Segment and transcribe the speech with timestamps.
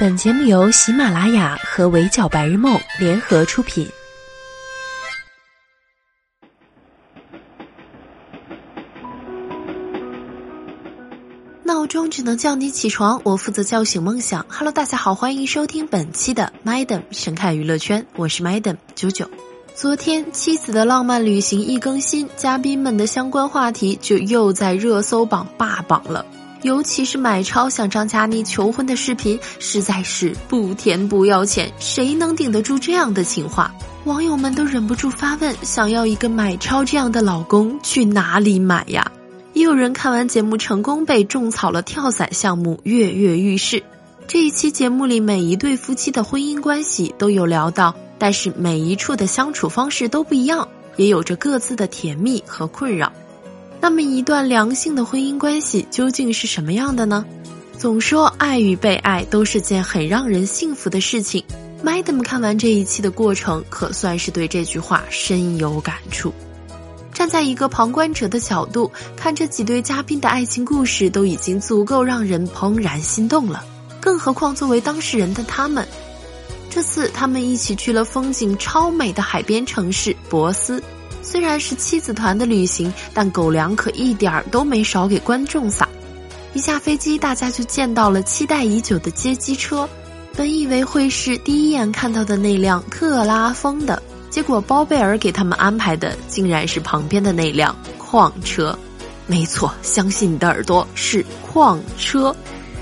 [0.00, 3.84] 本节目由喜马拉雅和围剿白日梦联合出品。
[11.64, 14.46] 闹钟只能叫你起床，我负责叫醒梦想。
[14.48, 19.28] Hello，大家好，欢迎收听本期的 Madam 神探娱乐圈，我是 Madam 九九。
[19.74, 26.24] 昨天《妻子的浪漫旅行》一更新，嘉宾们的相关话题就又在热搜榜霸榜了。
[26.62, 33.72] 尤其是买超向张嘉倪求婚的视频，实在是不甜不要钱，谁能顶得住这样的情话？
[34.04, 39.10] 网友们都忍不住发问：想要一个买超这样的老公，去哪里买呀？
[39.52, 43.82] 也有人看完节目成功被种草了跳伞项目，跃跃欲试。
[44.26, 50.66] 这一期节目里，每一对夫妻的婚姻关系都有聊到，但是每一处的相处方式都不一样，
[50.96, 53.12] 也有着各自的甜蜜和困扰。
[53.80, 57.24] 那么，一段良性的婚姻关系究竟是什么样的呢？
[57.78, 61.42] 总说爱与被爱都是件很让人幸福的事情。
[61.84, 66.34] Madam 看完这一期的过程，可算是对这句话深有感触。
[67.14, 73.64] 站在一个旁观者的角度，看这几对嘉宾的爱情故事，都已经足够让人怦然心动了。
[74.00, 75.86] 更何况作为当事人的他们，
[76.68, 80.82] 这次他们一起去了风景超美的海边城市博斯。
[81.22, 85.88] 虽然是妻子团的旅行，但狗粮可一点儿都没少给观众撒。
[86.54, 89.88] 一下飞机，大家就见到了期待已久的接机车。
[90.34, 98.76] 本以为会是第一眼看到的那辆特拉风的，结果包贝尔给他们安排的竟然是旁边的那辆矿车。
[99.26, 102.34] 没错，相信你的耳朵是矿车。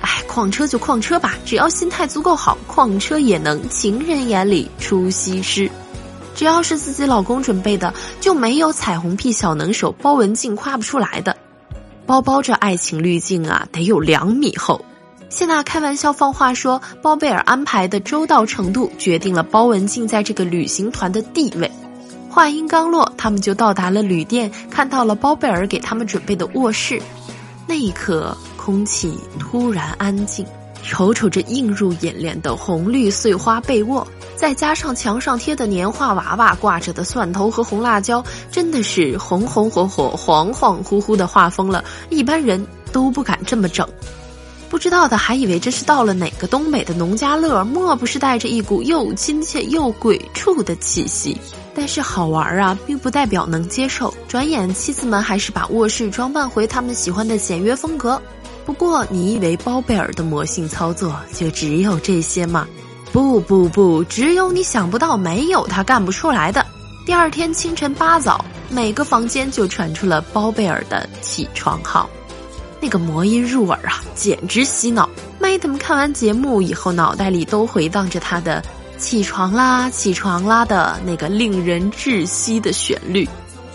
[0.00, 5.70] 哎，矿车就矿车吧，只要心态足够好，矿车也能情人眼里出西施。
[6.34, 11.36] 只要是自己老公准备的，就没有彩虹屁小能手包文婧夸不出来的。
[12.06, 14.84] 包包这爱情滤镜啊，得有两米厚。
[15.28, 21.70] 谢娜开玩笑放话说，包贝尔安排的周到程度决定了包文婧在这个旅行团的地位。
[22.28, 27.00] 话音刚落，他们就到达了旅店，看到了包贝尔给他们准备的卧室。
[27.66, 30.44] 那一刻，空气突然安静。
[30.84, 34.06] 瞅瞅这映入眼帘的红绿碎花被窝，
[34.36, 41.84] 再加上墙上贴的年画娃娃挂着的蒜头和红辣椒，真的是红红火火、恍恍惚惚的画风了。
[42.10, 43.88] 一般人都不敢这么整。
[44.68, 51.38] 不知道的还以为这是到了哪个东北的农家乐，莫不是带着一股又亲切又鬼畜的气息？
[51.74, 54.12] 但是好玩啊，并不代表能接受。
[54.26, 58.20] 转眼妻子们还是把卧室装扮回他们喜欢的简约风格。
[58.64, 62.66] 不过，你以为包贝尔的魔性操作就只有这些吗？
[63.12, 66.64] 不不不，只有你想不到，没有他干不出来的。
[67.04, 72.08] 第二天清晨八早，每个房间就传出了包贝尔的起床号，
[72.80, 75.10] 那个魔音入耳啊，简直洗脑。
[75.38, 78.62] 麦他们看完节目以后，脑袋里都回荡着他的
[78.96, 83.28] “起床啦，起床啦”的那个令人窒息的旋律。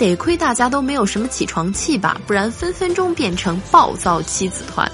[0.00, 4.90] 得亏大家都没有什么起床气吧，不然分分钟变成暴躁妻子团。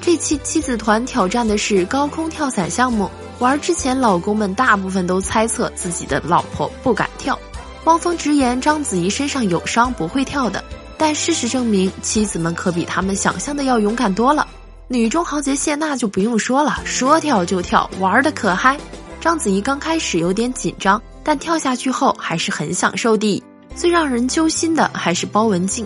[0.00, 7.38] 这期妻子团挑战的是高空跳伞项目，玩之前老公们大部分都猜测自己的老婆不敢跳。
[7.84, 10.62] 汪峰直言章子怡身上有伤，不会跳的。
[10.98, 14.44] 但事实证明，妻子们可比他们想象的要勇敢多了。
[14.88, 18.76] 女中豪杰谢娜就不用说了，说跳就跳，玩的可嗨。
[19.20, 23.40] 章子怡刚开始有点紧张，但跳下去后还是很享受的。
[23.76, 25.84] 最让人揪心的还是包文婧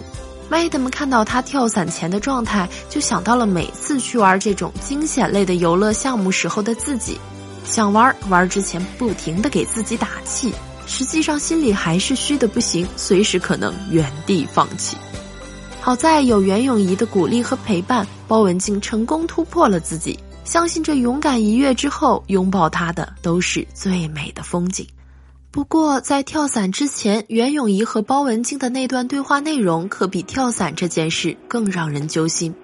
[0.49, 7.19] ，Madam 看到她跳伞前的状态，就想到了每次去玩这种惊险类的游乐项目时候的自己，
[7.65, 10.55] 想玩玩之前不停的给自己打气，
[10.87, 14.97] 实际上心里还是虚的不行，随时可能原地放弃。
[15.81, 24.87] 好在有袁咏仪的鼓励和陪伴，包文婧成功突破了自己，相信这勇敢一跃之后，拥抱她的都是最美的风景。
[25.53, 32.55] 不过，在跳伞之前，袁咏仪和包文婧的那段对话内容，可比跳伞这件事更让人揪心。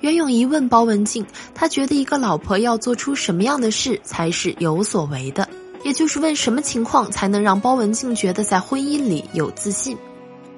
[0.00, 5.48] 袁咏仪问包文婧，她觉得一个老婆要做出什么样的事才是有所为的，
[5.82, 9.96] 也就是问什么情况才能让包文婧觉得在婚姻里有自信。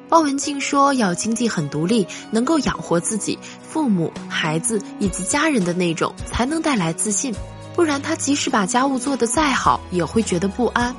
[0.09, 7.33] 包文婧说，要经济很独立，能够养活自己、父母、孩子以及家人的那种，才能带来自信。
[7.77, 10.93] 不然，她即使把家务做得再好，也会觉得不安。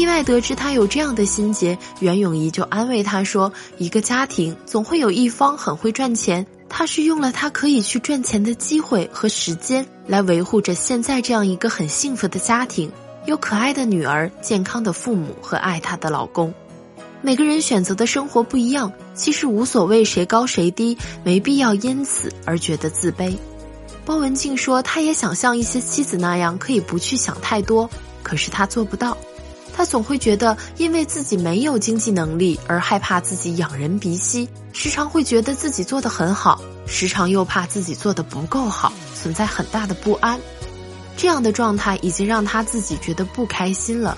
[0.00, 12.90] 意外得知他有这样的心结，袁咏仪就安慰他说：“一个家庭总会有一方很会赚钱，他是用了他可以去赚钱的机会和时间来维护着现在这样一个很幸福的家庭，
[13.26, 16.54] 有可爱的女儿、健康的父母和爱她的老公。
[17.20, 23.36] 每个人选择的生活不一样，其实无所谓谁高谁低，没必要因此而觉得自卑。”
[24.06, 27.90] 包文婧说，她也想像一些妻子那样，可以不去想太多，
[28.22, 29.14] 可是她做不到。
[29.74, 40.38] 他总会觉得，因为自己没有经济能力而害怕自己仰人鼻息，时常会觉得自己做得很好，时常又怕自己做得不够好，存在很大的不安。
[41.16, 44.16] 这样的状态已经让他自己觉得不开心了。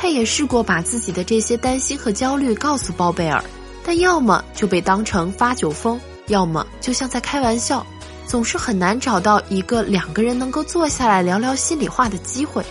[0.00, 3.42] 他也试过把自己的这些担心和焦虑告诉包贝尔，
[3.84, 5.98] 但要么就被当成发酒疯，
[6.28, 7.84] 要么就像在开玩笑，
[8.26, 12.64] 总是很难找到一个两个人能够坐下来聊聊心里话的机会。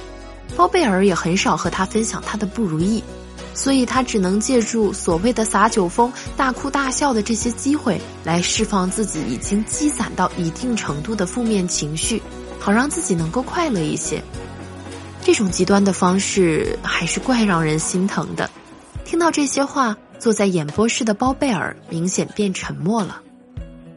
[0.55, 3.03] 包贝尔也很少和他分享他的不如意，
[3.53, 12.21] 所以他只能借助所谓的撒酒疯、大哭大笑的这些机会来释放自己已经积攒到一定程度的负面情绪，
[12.59, 14.23] 好让自己能够快乐一些。
[15.23, 18.49] 这种极端的方式还是怪让人心疼的。
[19.03, 23.21] 听到这些话，坐在演播室的包贝尔明显变沉默了。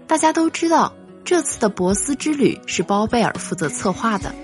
[0.07, 0.93] 大家都知道，
[1.25, 4.35] 这次的博斯之旅是包贝尔负责策划的。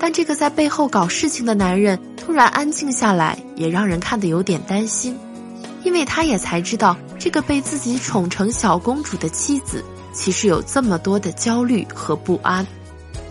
[0.00, 5.18] 但这个在背后搞事情的男人突然安静下来，也让人看得有点担心，
[5.82, 12.66] 因为他也才知道，这个被自己宠成小公主的妻子，其实有这么多的焦虑和不安。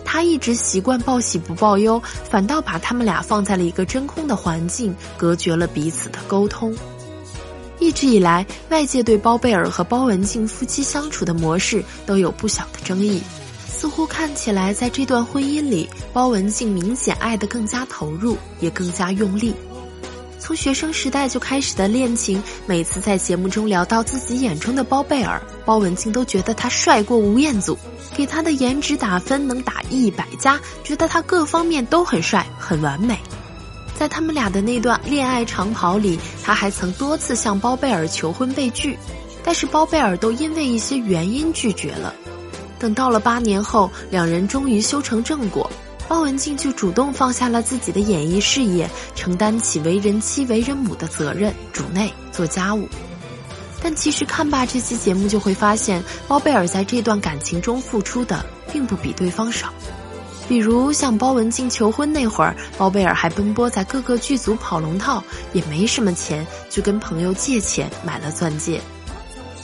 [0.04, 6.74] 他一直习惯报喜不报忧，反倒把他们俩放在了一个真空的环境，隔绝了彼此的沟通。
[7.78, 13.22] 一直以来，外界对包贝尔和包文婧夫妻相处的模式都有不小的争议。
[13.78, 19.54] 似乎看起来，在这段婚姻里，包文婧明显爱得更加投入，也更加用力。
[20.40, 27.78] 从学生时代就开始的恋情，每次在节目中聊到自己眼中的包贝尔，包文婧都觉得他帅过吴彦祖，
[28.16, 33.16] 给他的颜值打分能打一百加，觉得他各方面都很帅，很完美。
[33.94, 38.98] 在他们俩的那段恋爱长跑里，他还曾多次向包贝尔求婚被拒，
[39.44, 42.12] 但是包贝尔都因为一些原因拒绝了。
[42.78, 45.70] 等到了八年后，两人终于修成正果，
[46.06, 52.88] 包文婧就主动放下了自己的演艺事业，承担起为人妻、为人母的责任，主内做家务。
[53.82, 59.72] 但其实看罢这期节目，就会发现包贝尔在这段感情中付出的并不比对方少。
[60.48, 65.22] 比如向包文婧求婚那会儿，包贝尔还奔波在各个剧组跑龙套，
[65.52, 68.80] 也没什么钱，就跟朋友借钱买了钻戒。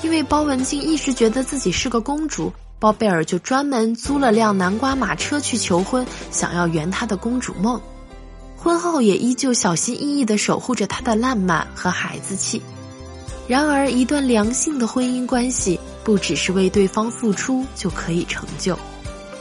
[0.02, 2.52] 因为包文婧一直觉得自己是个公主。
[2.84, 7.80] 包贝尔就专门租了辆南瓜马车去求婚，想要圆他的公主梦。
[8.58, 12.60] 婚后也依旧小心翼翼地守护着他的烂漫和孩子气。
[13.48, 18.78] 然而，一段良性的婚姻关系不只是为对方付出就可以成就。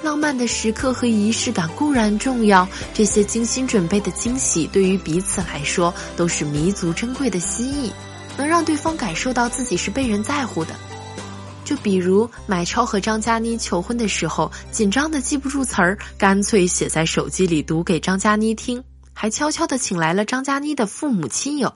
[0.02, 7.92] 浪漫的时刻和仪式感固然重要，这些精心准备的惊喜对于彼此来说都是弥足珍贵的心意，
[8.38, 10.74] 能让对方感受到自己是被人在乎的。
[11.64, 18.84] 就比如买超和张嘉倪求婚的时候，紧张的记不住词儿，干脆写在手机里读给张嘉倪听，
[19.14, 21.74] 还悄悄的请来了张嘉倪的父母亲友，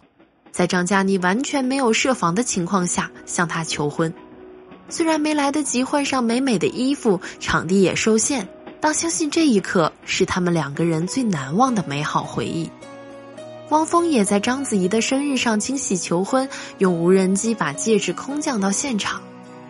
[0.51, 4.13] 在张嘉倪完全没有设防的情况下向他求婚。
[4.89, 8.48] 虽然没来得及换上美美的衣服，场地也受限，
[8.80, 12.69] 但相信这一刻是他们两个人最难忘的美好回忆。
[13.69, 16.48] 汪峰也在章子怡的生日上惊喜求婚，
[16.78, 19.22] 用无人机把戒指空降到现场。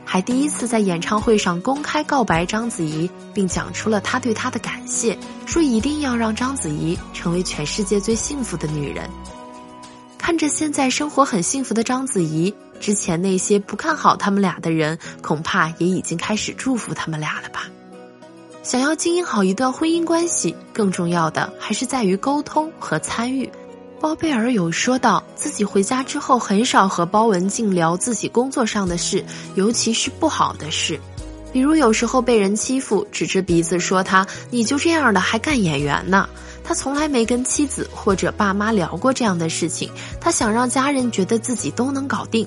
[0.09, 9.09] 还第一次在演唱会上公开告白章子怡，并讲出了他对她的感谢，说一定要让章子怡成为全世界最幸福的女人。
[10.17, 17.67] 看着现在生活很幸福的章子怡，之前那些不看好他们俩的人，恐怕也已经开始祝福他们俩了吧。
[18.63, 23.49] 想要经营好一段婚姻关系，更重要的还是在于沟通和参与。
[23.99, 29.25] 包贝尔有说到，自己回家之后很少和包文婧聊自己工作上的事，
[29.55, 30.99] 尤其是不好的事，
[31.51, 36.29] 比如有时候被人欺负，指着鼻子说他你就这样的还干演员呢。
[36.63, 39.89] 他从来没跟妻子或者爸妈聊过这样的事情，
[40.19, 42.45] 他想让家人觉得自己都能搞定。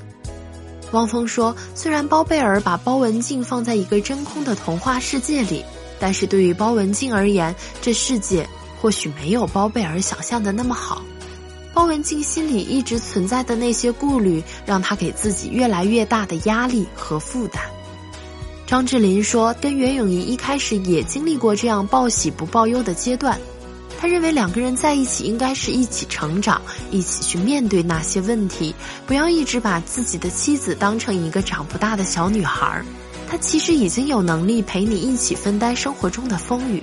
[0.92, 5.64] 汪峰说，虽然包贝尔把包文婧放在一个真空的童话世界里，
[5.98, 8.46] 但是对于包文婧而言，这世界
[8.80, 11.02] 或许没有包贝尔想象的那么好。
[11.72, 17.62] 包文婧心里一直存在的那些顾虑，让她给自己越来越大的压力和负担。
[18.66, 23.38] 张智霖说，跟袁咏仪一开始也经历过这样报喜不报忧的阶段。
[23.98, 28.74] 他认为两个人在一起应该是一起成长，一起去面对那些问题，
[29.06, 32.82] 不要一直把自己的妻子当成一个长不大的小女孩。
[33.28, 36.82] 他其实已经有能力陪你一起分担生活中的风雨。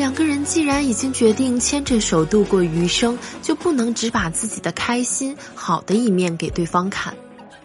[0.00, 7.14] 两个人既然已经决定牵着手度过余生，就不能只把自己的开心、好的一面给对方看，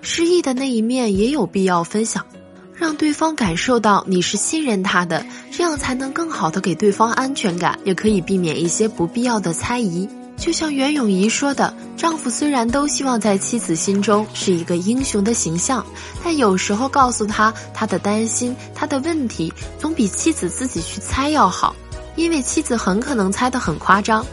[0.01, 2.25] 失意的那一面也有必要分享，
[2.73, 10.05] 让对方感受到你是信任他的，这样才能更好的给对方安全感，也可以避免一些不必要的猜疑。
[10.35, 15.85] 就像袁咏仪说的：“丈夫虽然都希望在妻子心中是一个英雄的形象，
[16.21, 21.73] 但有时候告诉他他的担心、他的问题，总比妻子自己去猜要好，
[22.15, 24.25] 因为妻子很可能猜得很夸张。”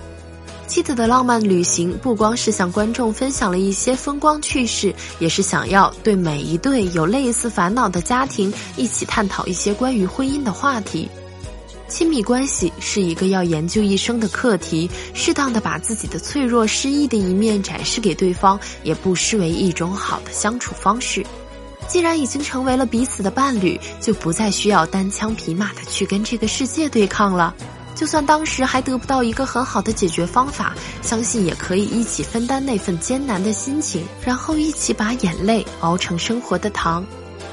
[0.68, 11.10] 妻子的浪漫旅行不光是向观众分享了一些风光趣事，也是想要对每一对有类似烦恼的家庭一起探讨一些关于婚姻的话题。
[11.88, 21.22] 亲密关系是一个要研究一生的课题，适当的把自己的脆弱、失意的一面展示给对方，也不失为一种好的相处方式。
[21.86, 27.54] 既然已经成为了彼此的伴侣，就不再需要单枪匹马的去跟这个世界对抗了。
[28.02, 37.06] 就算当时还得不到一个很好的解决方法，相信也可以一起分担那份艰难的心情，然后一起把眼泪熬成生活的糖。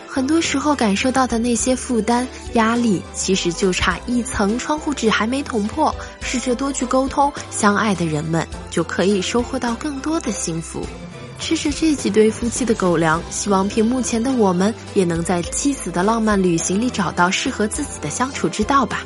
[0.08, 5.94] 很多时候感受到的那些负担、压力，其实就差一层窗户纸还没捅破。
[6.20, 10.84] 试着多去沟通，相爱的人们就可以收获到更多的幸福。
[11.38, 19.06] 吃着这几对夫妻的狗粮，希望屏幕前的我们也能在妻子的浪漫旅行里找到适合自己的相处之道吧。